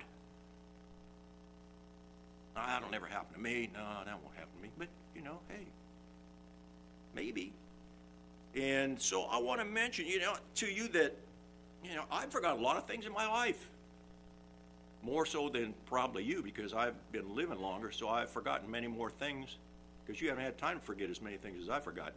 That'll 2.65 2.89
never 2.89 3.05
happen 3.05 3.33
to 3.33 3.39
me. 3.39 3.69
No, 3.73 3.79
that 4.05 4.19
won't 4.23 4.35
happen 4.35 4.51
to 4.57 4.63
me. 4.63 4.69
But 4.77 4.87
you 5.15 5.21
know, 5.21 5.39
hey, 5.49 5.65
maybe. 7.15 7.51
And 8.55 8.99
so 8.99 9.23
I 9.23 9.37
want 9.37 9.59
to 9.59 9.65
mention, 9.65 10.07
you 10.07 10.19
know, 10.19 10.33
to 10.55 10.65
you 10.65 10.87
that, 10.89 11.15
you 11.83 11.95
know, 11.95 12.05
I've 12.11 12.31
forgotten 12.31 12.59
a 12.59 12.63
lot 12.63 12.77
of 12.77 12.85
things 12.85 13.05
in 13.05 13.13
my 13.13 13.27
life. 13.27 13.69
More 15.01 15.25
so 15.25 15.47
than 15.47 15.73
probably 15.85 16.23
you, 16.23 16.41
because 16.41 16.73
I've 16.73 16.95
been 17.11 17.33
living 17.33 17.61
longer, 17.61 17.91
so 17.91 18.09
I've 18.09 18.29
forgotten 18.29 18.69
many 18.69 18.87
more 18.87 19.09
things, 19.09 19.55
because 20.05 20.21
you 20.21 20.27
haven't 20.27 20.43
had 20.43 20.57
time 20.57 20.79
to 20.79 20.85
forget 20.85 21.09
as 21.09 21.21
many 21.21 21.37
things 21.37 21.63
as 21.63 21.69
I've 21.69 21.83
forgotten. 21.83 22.15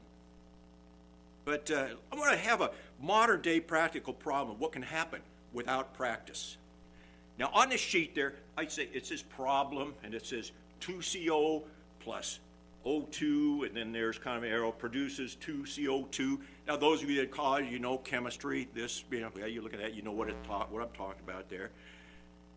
But 1.44 1.70
uh, 1.70 1.88
I 2.10 2.16
want 2.16 2.32
to 2.32 2.38
have 2.38 2.60
a 2.60 2.70
modern 3.00 3.40
day 3.40 3.60
practical 3.60 4.12
problem 4.12 4.58
what 4.58 4.72
can 4.72 4.82
happen 4.82 5.20
without 5.52 5.94
practice. 5.94 6.56
Now, 7.42 7.50
on 7.54 7.70
this 7.70 7.80
sheet 7.80 8.14
there, 8.14 8.34
I 8.56 8.68
say 8.68 8.88
it 8.92 9.04
says 9.04 9.20
problem, 9.20 9.94
and 10.04 10.14
it 10.14 10.24
says 10.24 10.52
2CO 10.80 11.64
plus 11.98 12.38
O2, 12.86 13.66
and 13.66 13.76
then 13.76 13.90
there's 13.90 14.16
kind 14.16 14.36
of 14.36 14.44
an 14.44 14.48
arrow 14.48 14.70
produces 14.70 15.36
2CO2. 15.44 16.38
Now, 16.68 16.76
those 16.76 17.02
of 17.02 17.10
you 17.10 17.20
that 17.20 17.32
college, 17.32 17.66
you 17.66 17.80
know 17.80 17.98
chemistry. 17.98 18.68
This, 18.74 19.02
you 19.10 19.22
know, 19.22 19.30
yeah, 19.36 19.46
you 19.46 19.60
look 19.60 19.74
at 19.74 19.80
that, 19.80 19.92
you 19.92 20.02
know 20.02 20.12
what 20.12 20.28
it 20.28 20.36
talk, 20.44 20.72
what 20.72 20.82
I'm 20.84 20.94
talking 20.96 21.20
about 21.26 21.50
there. 21.50 21.70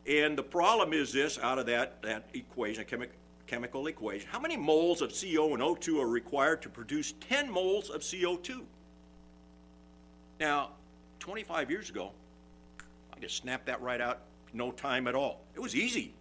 And 0.05 0.37
the 0.37 0.43
problem 0.43 0.93
is 0.93 1.11
this: 1.11 1.39
out 1.39 1.57
of 1.57 1.65
that 1.65 2.03
that 2.03 2.29
equation, 2.35 2.85
chemi- 2.85 3.09
chemical 3.47 3.87
equation, 3.87 4.29
how 4.31 4.39
many 4.39 4.55
moles 4.55 5.01
of 5.01 5.09
CO 5.09 5.55
and 5.55 5.63
O2 5.63 5.99
are 5.99 6.07
required 6.07 6.61
to 6.61 6.69
produce 6.69 7.15
10 7.27 7.49
moles 7.49 7.89
of 7.89 8.01
CO2? 8.01 8.61
Now, 10.39 10.73
25 11.21 11.71
years 11.71 11.89
ago, 11.89 12.11
I 13.11 13.19
just 13.19 13.37
snapped 13.37 13.65
that 13.65 13.81
right 13.81 13.99
out, 13.99 14.19
no 14.55 14.71
time 14.71 15.07
at 15.07 15.15
all. 15.15 15.41
It 15.53 15.59
was 15.59 15.75
easy 15.75 16.13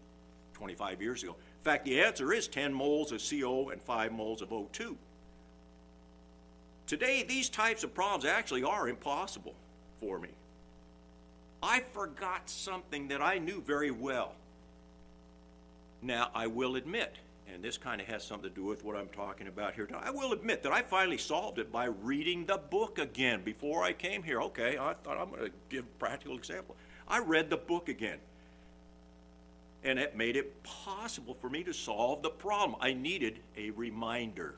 25 0.55 1.01
years 1.01 1.23
ago. 1.23 1.33
In 1.33 1.65
fact, 1.65 1.85
the 1.85 2.01
answer 2.01 2.33
is 2.33 2.49
10 2.49 2.75
moles 2.75 3.13
of 3.13 3.23
CO 3.23 3.71
and 3.71 3.81
5 3.81 4.13
moles 4.13 4.43
of 4.43 4.51
O2. 4.51 4.97
Today, 6.87 7.23
these 7.23 7.49
types 7.49 7.83
of 7.83 7.95
problems 7.95 8.25
actually 8.25 8.63
are 8.63 8.89
impossible 8.89 9.55
for 9.99 10.19
me. 10.19 10.29
I 11.63 11.81
forgot 11.81 12.51
something 12.51 13.09
that 13.09 13.23
I 13.23 13.39
knew 13.39 13.63
very 13.63 13.91
well. 13.91 14.35
Now, 16.03 16.31
I 16.35 16.47
will 16.47 16.77
admit, 16.77 17.17
and 17.51 17.65
this 17.65 17.79
kind 17.79 18.03
of 18.03 18.07
has 18.09 18.23
something 18.23 18.51
to 18.51 18.55
do 18.55 18.65
with 18.65 18.85
what 18.85 18.97
I'm 18.97 19.09
talking 19.09 19.49
about 19.49 19.75
here. 19.75 19.89
I 19.99 20.11
will 20.11 20.35
admit 20.35 20.63
that 20.65 20.73
I 20.73 20.83
finally 20.83 21.17
solved 21.17 21.59
it 21.59 21.73
by 21.73 21.87
reading 21.87 22.45
the 22.45 22.59
book 22.59 22.99
again 22.99 23.41
before 23.43 23.83
I 23.83 23.95
came 23.95 24.23
here. 24.23 24.43
Okay, 24.43 24.77
I 24.79 24.93
thought 24.93 25.17
I'm 25.17 25.31
going 25.31 25.47
to 25.47 25.53
give 25.71 25.85
a 25.85 25.99
practical 25.99 26.37
example. 26.37 26.77
I 27.09 27.19
read 27.19 27.51
the 27.51 27.57
book 27.57 27.89
again 27.89 28.19
and 29.85 29.99
it 29.99 30.17
made 30.17 30.37
it 30.37 30.63
possible 30.63 31.35
for 31.35 31.51
me 31.51 31.63
to 31.63 31.73
solve 31.73 32.23
the 32.23 32.31
problem. 32.31 32.81
I 32.81 32.95
needed 32.95 33.39
a 33.57 33.71
reminder. 33.71 34.55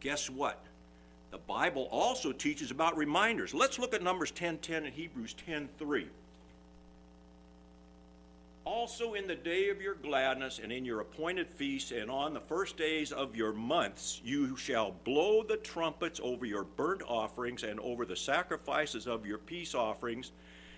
Guess 0.00 0.28
what? 0.28 0.62
The 1.30 1.38
Bible 1.38 1.88
also 1.90 2.32
teaches 2.32 2.70
about 2.70 2.96
reminders. 2.96 3.54
Let's 3.54 3.78
look 3.78 3.94
at 3.94 4.02
Numbers 4.02 4.30
10:10 4.30 4.60
10, 4.60 4.84
and 4.84 4.94
Hebrews 4.94 5.34
10:3. 5.34 6.08
Also 8.64 9.14
in 9.14 9.26
the 9.26 9.34
day 9.34 9.70
of 9.70 9.80
your 9.80 9.94
gladness 9.94 10.58
and 10.62 10.72
in 10.72 10.84
your 10.84 11.00
appointed 11.00 11.48
feasts 11.48 11.92
and 11.92 12.10
on 12.10 12.34
the 12.34 12.40
first 12.40 12.76
days 12.76 13.12
of 13.12 13.36
your 13.36 13.52
months 13.52 14.20
you 14.24 14.56
shall 14.56 14.90
blow 15.04 15.44
the 15.44 15.56
trumpets 15.58 16.20
over 16.20 16.44
your 16.44 16.64
burnt 16.64 17.02
offerings 17.06 17.62
and 17.62 17.78
over 17.78 18.04
the 18.04 18.16
sacrifices 18.16 19.06
of 19.06 19.24
your 19.24 19.38
peace 19.38 19.72
offerings 19.72 20.32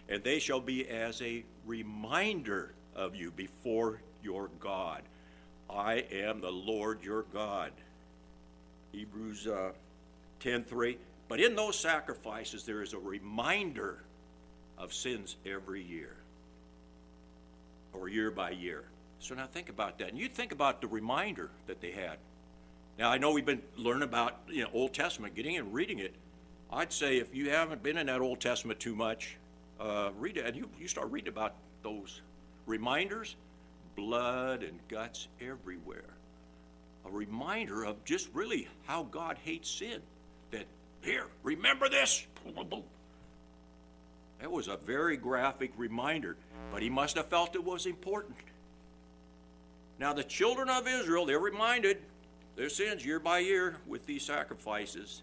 and 0.08 0.22
they 0.24 0.38
shall 0.38 0.60
be 0.60 0.88
as 0.88 1.20
a 1.22 1.44
reminder 1.66 2.74
of 2.94 3.14
you 3.14 3.30
before 3.30 4.00
your 4.22 4.50
God. 4.58 5.02
I 5.70 6.04
am 6.10 6.40
the 6.40 6.50
Lord 6.50 7.02
your 7.02 7.22
God. 7.24 7.72
Hebrews 8.92 9.46
uh, 9.46 9.72
10:3. 10.40 10.96
But 11.28 11.40
in 11.40 11.54
those 11.54 11.78
sacrifices 11.78 12.64
there 12.64 12.82
is 12.82 12.94
a 12.94 12.98
reminder 12.98 14.02
of 14.78 14.94
sins 14.94 15.36
every 15.44 15.82
year 15.82 16.16
or 17.92 18.08
year 18.08 18.30
by 18.30 18.50
year. 18.50 18.84
So 19.20 19.34
now 19.34 19.46
think 19.46 19.68
about 19.68 19.98
that. 19.98 20.08
And 20.08 20.18
you 20.18 20.28
think 20.28 20.52
about 20.52 20.80
the 20.80 20.86
reminder 20.86 21.50
that 21.66 21.80
they 21.80 21.90
had. 21.90 22.16
Now 22.98 23.10
I 23.10 23.18
know 23.18 23.32
we've 23.32 23.44
been 23.44 23.62
learning 23.76 24.04
about 24.04 24.40
you 24.48 24.62
know 24.62 24.70
Old 24.72 24.94
Testament, 24.94 25.34
getting 25.34 25.56
and 25.56 25.72
reading 25.74 25.98
it. 25.98 26.14
I'd 26.70 26.92
say 26.92 27.18
if 27.18 27.34
you 27.34 27.50
haven't 27.50 27.82
been 27.82 27.98
in 27.98 28.06
that 28.06 28.20
Old 28.20 28.40
Testament 28.40 28.80
too 28.80 28.94
much, 28.94 29.36
uh, 29.80 30.10
read 30.18 30.36
it, 30.36 30.46
and 30.46 30.56
you, 30.56 30.68
you 30.78 30.88
start 30.88 31.10
reading 31.10 31.28
about 31.28 31.54
those 31.82 32.20
reminders, 32.66 33.36
blood 33.96 34.62
and 34.62 34.78
guts 34.88 35.28
everywhere. 35.40 36.04
A 37.06 37.10
reminder 37.10 37.84
of 37.84 38.04
just 38.04 38.28
really 38.34 38.68
how 38.86 39.04
God 39.04 39.38
hates 39.44 39.70
sin. 39.70 40.00
That, 40.50 40.66
here, 41.02 41.26
remember 41.42 41.88
this? 41.88 42.26
That 44.40 44.52
was 44.52 44.68
a 44.68 44.76
very 44.76 45.16
graphic 45.16 45.72
reminder, 45.76 46.36
but 46.72 46.82
he 46.82 46.90
must 46.90 47.16
have 47.16 47.26
felt 47.26 47.54
it 47.54 47.64
was 47.64 47.86
important. 47.86 48.36
Now, 49.98 50.12
the 50.12 50.22
children 50.22 50.68
of 50.68 50.86
Israel, 50.86 51.26
they're 51.26 51.40
reminded 51.40 51.98
their 52.54 52.68
sins 52.68 53.04
year 53.04 53.18
by 53.18 53.40
year 53.40 53.78
with 53.86 54.06
these 54.06 54.24
sacrifices. 54.24 55.22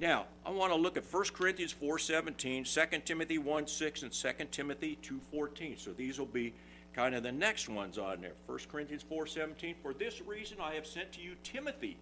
Now, 0.00 0.28
I 0.46 0.50
want 0.50 0.72
to 0.72 0.78
look 0.78 0.96
at 0.96 1.04
1 1.04 1.24
Corinthians 1.34 1.74
4.17, 1.74 2.64
2 2.90 2.98
Timothy 3.00 3.36
1.6, 3.36 4.02
and 4.02 4.10
2 4.10 4.44
Timothy 4.50 4.98
2.14. 5.02 5.78
So 5.78 5.92
these 5.92 6.18
will 6.18 6.24
be 6.24 6.54
kind 6.94 7.14
of 7.14 7.22
the 7.22 7.30
next 7.30 7.68
ones 7.68 7.98
on 7.98 8.22
there. 8.22 8.32
1 8.46 8.58
Corinthians 8.70 9.02
4:17, 9.02 9.76
"For 9.82 9.92
this 9.92 10.22
reason 10.22 10.58
I 10.58 10.74
have 10.74 10.86
sent 10.86 11.12
to 11.12 11.20
you 11.20 11.36
Timothy, 11.42 11.98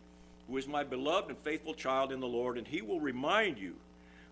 who 0.47 0.57
is 0.57 0.69
my 0.69 0.85
beloved 0.85 1.29
and 1.29 1.39
faithful 1.41 1.75
child 1.75 2.13
in 2.13 2.21
the 2.21 2.29
Lord, 2.29 2.57
and 2.57 2.69
he 2.69 2.83
will 2.83 3.01
remind 3.01 3.59
you 3.59 3.75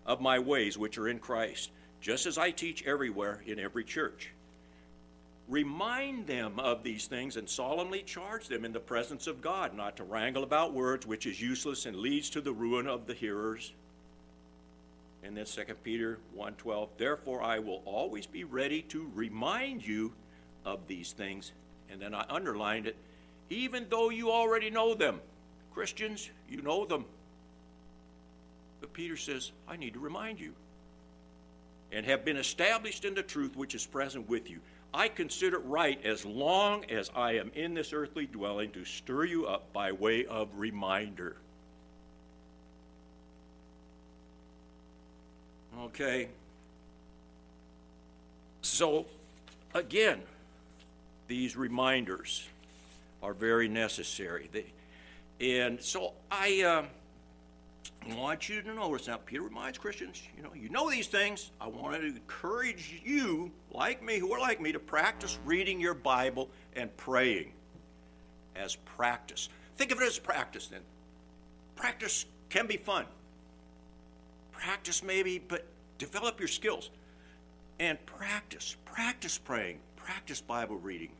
of 0.05 0.21
my 0.21 0.39
ways 0.39 0.77
which 0.77 0.97
are 0.97 1.09
in 1.09 1.19
Christ, 1.19 1.69
just 1.99 2.25
as 2.25 2.37
I 2.37 2.51
teach 2.51 2.83
everywhere 2.83 3.43
in 3.45 3.59
every 3.59 3.83
church." 3.83 4.31
Remind 5.47 6.27
them 6.27 6.59
of 6.59 6.83
these 6.83 7.07
things 7.07 7.37
and 7.37 7.49
solemnly 7.49 8.03
charge 8.03 8.47
them 8.47 8.65
in 8.65 8.73
the 8.73 8.79
presence 8.79 9.27
of 9.27 9.41
God 9.41 9.73
not 9.73 9.95
to 9.97 10.03
wrangle 10.03 10.43
about 10.43 10.73
words, 10.73 11.07
which 11.07 11.25
is 11.25 11.41
useless 11.41 11.85
and 11.85 11.95
leads 11.95 12.29
to 12.31 12.41
the 12.41 12.51
ruin 12.51 12.85
of 12.85 13.07
the 13.07 13.13
hearers. 13.13 13.73
And 15.23 15.35
then 15.35 15.45
2 15.45 15.83
Peter 15.83 16.19
1:12, 16.35 16.89
therefore 16.97 17.41
I 17.41 17.59
will 17.59 17.81
always 17.85 18.25
be 18.25 18.43
ready 18.43 18.81
to 18.83 19.09
remind 19.13 19.85
you 19.85 20.13
of 20.65 20.85
these 20.87 21.13
things. 21.13 21.53
And 21.89 22.01
then 22.01 22.13
I 22.13 22.25
underlined 22.29 22.87
it, 22.87 22.97
even 23.49 23.87
though 23.89 24.09
you 24.09 24.29
already 24.29 24.69
know 24.69 24.93
them. 24.93 25.21
Christians, 25.73 26.29
you 26.49 26.61
know 26.61 26.85
them. 26.85 27.05
But 28.81 28.91
Peter 28.93 29.15
says, 29.15 29.53
I 29.67 29.77
need 29.77 29.93
to 29.93 29.99
remind 29.99 30.39
you. 30.39 30.53
And 31.91 32.05
have 32.05 32.25
been 32.25 32.37
established 32.37 33.05
in 33.05 33.13
the 33.13 33.23
truth 33.23 33.55
which 33.55 33.73
is 33.73 33.85
present 33.85 34.27
with 34.29 34.49
you. 34.49 34.59
I 34.93 35.07
consider 35.07 35.57
it 35.57 35.65
right 35.65 36.03
as 36.05 36.25
long 36.25 36.85
as 36.85 37.11
I 37.15 37.33
am 37.33 37.51
in 37.55 37.73
this 37.73 37.93
earthly 37.93 38.25
dwelling 38.25 38.71
to 38.71 38.85
stir 38.85 39.25
you 39.25 39.45
up 39.45 39.71
by 39.73 39.91
way 39.91 40.25
of 40.25 40.49
reminder. 40.55 41.37
Okay. 45.83 46.29
So, 48.61 49.05
again, 49.73 50.21
these 51.27 51.55
reminders 51.55 52.47
are 53.21 53.33
very 53.33 53.67
necessary. 53.67 54.49
They, 54.51 54.65
and 55.39 55.81
so 55.81 56.13
I. 56.31 56.63
Uh, 56.63 56.85
I 58.09 58.15
want 58.15 58.47
you 58.47 58.61
to 58.61 58.73
notice 58.73 59.07
now, 59.07 59.17
Peter 59.17 59.41
reminds 59.41 59.77
Christians, 59.77 60.21
you 60.35 60.43
know, 60.43 60.53
you 60.53 60.69
know 60.69 60.89
these 60.89 61.07
things. 61.07 61.51
I 61.59 61.67
want 61.67 61.99
to 61.99 62.05
encourage 62.05 63.01
you, 63.03 63.51
like 63.71 64.01
me, 64.03 64.17
who 64.17 64.31
are 64.31 64.39
like 64.39 64.61
me, 64.61 64.71
to 64.71 64.79
practice 64.79 65.39
reading 65.45 65.79
your 65.79 65.93
Bible 65.93 66.49
and 66.75 66.95
praying 66.95 67.51
as 68.55 68.75
practice. 68.75 69.49
Think 69.75 69.91
of 69.91 70.01
it 70.01 70.07
as 70.07 70.19
practice 70.19 70.67
then. 70.67 70.81
Practice 71.75 72.25
can 72.49 72.65
be 72.65 72.77
fun. 72.77 73.05
Practice 74.51 75.03
maybe, 75.03 75.39
but 75.39 75.65
develop 75.97 76.39
your 76.39 76.47
skills. 76.47 76.89
And 77.79 78.03
practice, 78.05 78.75
practice 78.85 79.37
praying, 79.37 79.79
practice 79.95 80.41
Bible 80.41 80.77
reading. 80.77 81.11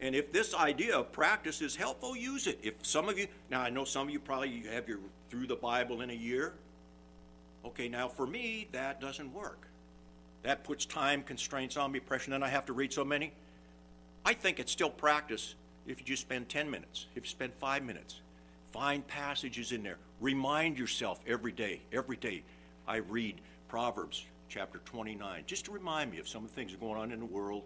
And 0.00 0.14
if 0.14 0.30
this 0.30 0.54
idea 0.54 0.98
of 0.98 1.12
practice 1.12 1.62
is 1.62 1.74
helpful, 1.74 2.16
use 2.16 2.46
it. 2.46 2.58
If 2.62 2.74
some 2.82 3.08
of 3.08 3.18
you, 3.18 3.28
now 3.50 3.62
I 3.62 3.70
know 3.70 3.84
some 3.84 4.08
of 4.08 4.12
you 4.12 4.20
probably 4.20 4.62
have 4.70 4.88
your 4.88 4.98
through 5.30 5.46
the 5.46 5.56
Bible 5.56 6.02
in 6.02 6.10
a 6.10 6.14
year. 6.14 6.54
Okay, 7.64 7.88
now 7.88 8.08
for 8.08 8.26
me, 8.26 8.68
that 8.72 9.00
doesn't 9.00 9.32
work. 9.32 9.68
That 10.42 10.62
puts 10.64 10.86
time 10.86 11.22
constraints 11.22 11.76
on 11.76 11.90
me, 11.90 11.98
pressure, 11.98 12.32
and 12.32 12.44
I 12.44 12.48
have 12.48 12.66
to 12.66 12.72
read 12.72 12.92
so 12.92 13.04
many. 13.04 13.32
I 14.24 14.34
think 14.34 14.60
it's 14.60 14.70
still 14.70 14.90
practice 14.90 15.54
if 15.86 15.98
you 15.98 16.06
just 16.06 16.22
spend 16.22 16.48
10 16.48 16.70
minutes, 16.70 17.06
if 17.14 17.24
you 17.24 17.30
spend 17.30 17.52
five 17.54 17.82
minutes. 17.82 18.20
Find 18.72 19.06
passages 19.06 19.72
in 19.72 19.82
there. 19.82 19.98
Remind 20.20 20.78
yourself 20.78 21.20
every 21.26 21.52
day, 21.52 21.80
every 21.92 22.16
day. 22.16 22.42
I 22.86 22.96
read 22.96 23.40
Proverbs 23.68 24.24
chapter 24.48 24.78
29, 24.84 25.44
just 25.46 25.64
to 25.64 25.72
remind 25.72 26.12
me 26.12 26.18
of 26.18 26.28
some 26.28 26.44
of 26.44 26.50
the 26.50 26.54
things 26.54 26.72
that 26.72 26.78
are 26.78 26.86
going 26.86 27.00
on 27.00 27.10
in 27.12 27.18
the 27.18 27.26
world 27.26 27.64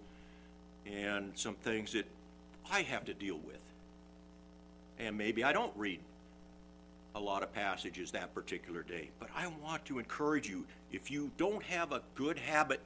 and 0.86 1.32
some 1.34 1.54
things 1.56 1.92
that 1.92 2.06
I 2.70 2.82
have 2.82 3.04
to 3.06 3.14
deal 3.14 3.38
with. 3.38 3.62
And 4.98 5.16
maybe 5.16 5.42
I 5.44 5.52
don't 5.52 5.72
read 5.76 6.00
a 7.14 7.20
lot 7.20 7.42
of 7.42 7.52
passages 7.52 8.12
that 8.12 8.34
particular 8.34 8.82
day, 8.82 9.10
but 9.18 9.28
I 9.36 9.48
want 9.62 9.84
to 9.86 9.98
encourage 9.98 10.48
you 10.48 10.64
if 10.92 11.10
you 11.10 11.30
don't 11.36 11.62
have 11.64 11.92
a 11.92 12.02
good 12.14 12.38
habit, 12.38 12.80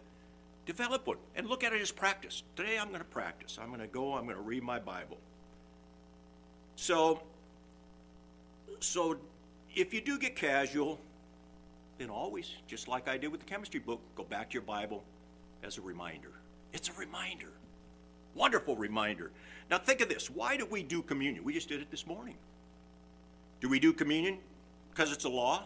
develop 0.64 1.06
one 1.06 1.18
and 1.36 1.46
look 1.46 1.62
at 1.62 1.72
it 1.72 1.82
as 1.82 1.90
practice. 1.90 2.42
Today 2.56 2.78
I'm 2.78 2.88
going 2.88 3.00
to 3.00 3.04
practice. 3.04 3.58
I'm 3.60 3.68
going 3.68 3.80
to 3.80 3.86
go, 3.86 4.14
I'm 4.14 4.24
going 4.24 4.36
to 4.36 4.42
read 4.42 4.62
my 4.62 4.78
Bible. 4.78 5.18
So, 6.76 7.22
so 8.80 9.18
if 9.74 9.92
you 9.92 10.00
do 10.00 10.18
get 10.18 10.36
casual, 10.36 10.98
then 11.98 12.10
always, 12.10 12.50
just 12.66 12.88
like 12.88 13.08
I 13.08 13.18
did 13.18 13.28
with 13.28 13.40
the 13.40 13.46
chemistry 13.46 13.80
book, 13.80 14.00
go 14.16 14.24
back 14.24 14.50
to 14.50 14.54
your 14.54 14.62
Bible 14.62 15.04
as 15.62 15.78
a 15.78 15.80
reminder. 15.80 16.32
It's 16.72 16.88
a 16.88 16.92
reminder. 16.94 17.52
Wonderful 18.34 18.76
reminder. 18.76 19.30
Now 19.70 19.78
think 19.78 20.00
of 20.00 20.08
this. 20.08 20.28
Why 20.28 20.56
do 20.56 20.66
we 20.66 20.82
do 20.82 21.02
communion? 21.02 21.44
We 21.44 21.54
just 21.54 21.68
did 21.68 21.80
it 21.80 21.90
this 21.90 22.06
morning. 22.06 22.36
Do 23.60 23.68
we 23.68 23.78
do 23.78 23.92
communion 23.92 24.38
because 24.90 25.12
it's 25.12 25.24
a 25.24 25.28
law? 25.28 25.64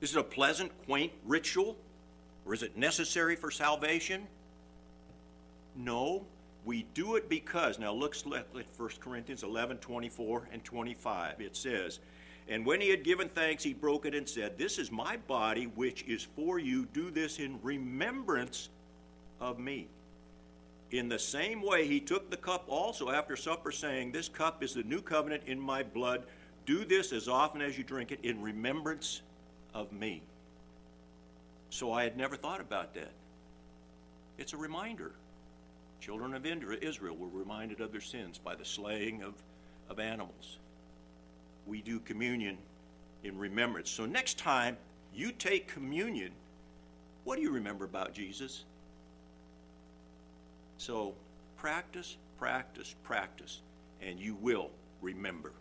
Is 0.00 0.16
it 0.16 0.18
a 0.18 0.24
pleasant, 0.24 0.72
quaint 0.86 1.12
ritual? 1.24 1.76
Or 2.46 2.54
is 2.54 2.62
it 2.62 2.76
necessary 2.76 3.36
for 3.36 3.50
salvation? 3.50 4.26
No, 5.76 6.24
we 6.64 6.86
do 6.94 7.16
it 7.16 7.28
because, 7.28 7.78
now 7.78 7.92
look 7.92 8.16
at 8.16 8.46
1 8.54 8.64
Corinthians 8.98 9.42
11 9.42 9.78
24 9.78 10.48
and 10.52 10.64
25. 10.64 11.40
It 11.40 11.54
says, 11.54 12.00
And 12.48 12.64
when 12.64 12.80
he 12.80 12.88
had 12.88 13.04
given 13.04 13.28
thanks, 13.28 13.62
he 13.62 13.74
broke 13.74 14.06
it 14.06 14.14
and 14.14 14.28
said, 14.28 14.58
This 14.58 14.78
is 14.78 14.90
my 14.90 15.16
body, 15.28 15.64
which 15.64 16.02
is 16.04 16.26
for 16.34 16.58
you. 16.58 16.86
Do 16.86 17.10
this 17.10 17.38
in 17.38 17.58
remembrance 17.62 18.70
of 19.40 19.58
me. 19.58 19.88
In 20.90 21.08
the 21.08 21.18
same 21.18 21.62
way, 21.62 21.86
he 21.86 22.00
took 22.00 22.30
the 22.30 22.36
cup 22.36 22.64
also 22.68 23.10
after 23.10 23.36
supper, 23.36 23.70
saying, 23.70 24.10
This 24.10 24.28
cup 24.28 24.62
is 24.62 24.74
the 24.74 24.82
new 24.82 25.00
covenant 25.00 25.44
in 25.46 25.60
my 25.60 25.82
blood. 25.82 26.24
Do 26.66 26.84
this 26.84 27.12
as 27.12 27.28
often 27.28 27.62
as 27.62 27.78
you 27.78 27.84
drink 27.84 28.10
it 28.10 28.20
in 28.22 28.42
remembrance 28.42 29.22
of 29.72 29.92
me. 29.92 30.22
So 31.70 31.92
I 31.92 32.02
had 32.02 32.16
never 32.16 32.34
thought 32.36 32.60
about 32.60 32.94
that. 32.94 33.12
It's 34.36 34.52
a 34.52 34.56
reminder. 34.56 35.12
Children 36.00 36.34
of 36.34 36.44
Israel 36.46 37.16
were 37.16 37.28
reminded 37.28 37.80
of 37.80 37.92
their 37.92 38.00
sins 38.00 38.38
by 38.38 38.54
the 38.54 38.64
slaying 38.64 39.22
of, 39.22 39.34
of 39.88 40.00
animals. 40.00 40.58
We 41.66 41.82
do 41.82 42.00
communion 42.00 42.58
in 43.22 43.38
remembrance. 43.38 43.90
So 43.90 44.06
next 44.06 44.38
time 44.38 44.76
you 45.14 45.30
take 45.30 45.68
communion, 45.68 46.32
what 47.24 47.36
do 47.36 47.42
you 47.42 47.50
remember 47.50 47.84
about 47.84 48.12
Jesus? 48.12 48.64
So 50.80 51.12
practice, 51.58 52.16
practice, 52.38 52.94
practice, 53.02 53.60
and 54.00 54.18
you 54.18 54.34
will 54.36 54.70
remember. 55.02 55.52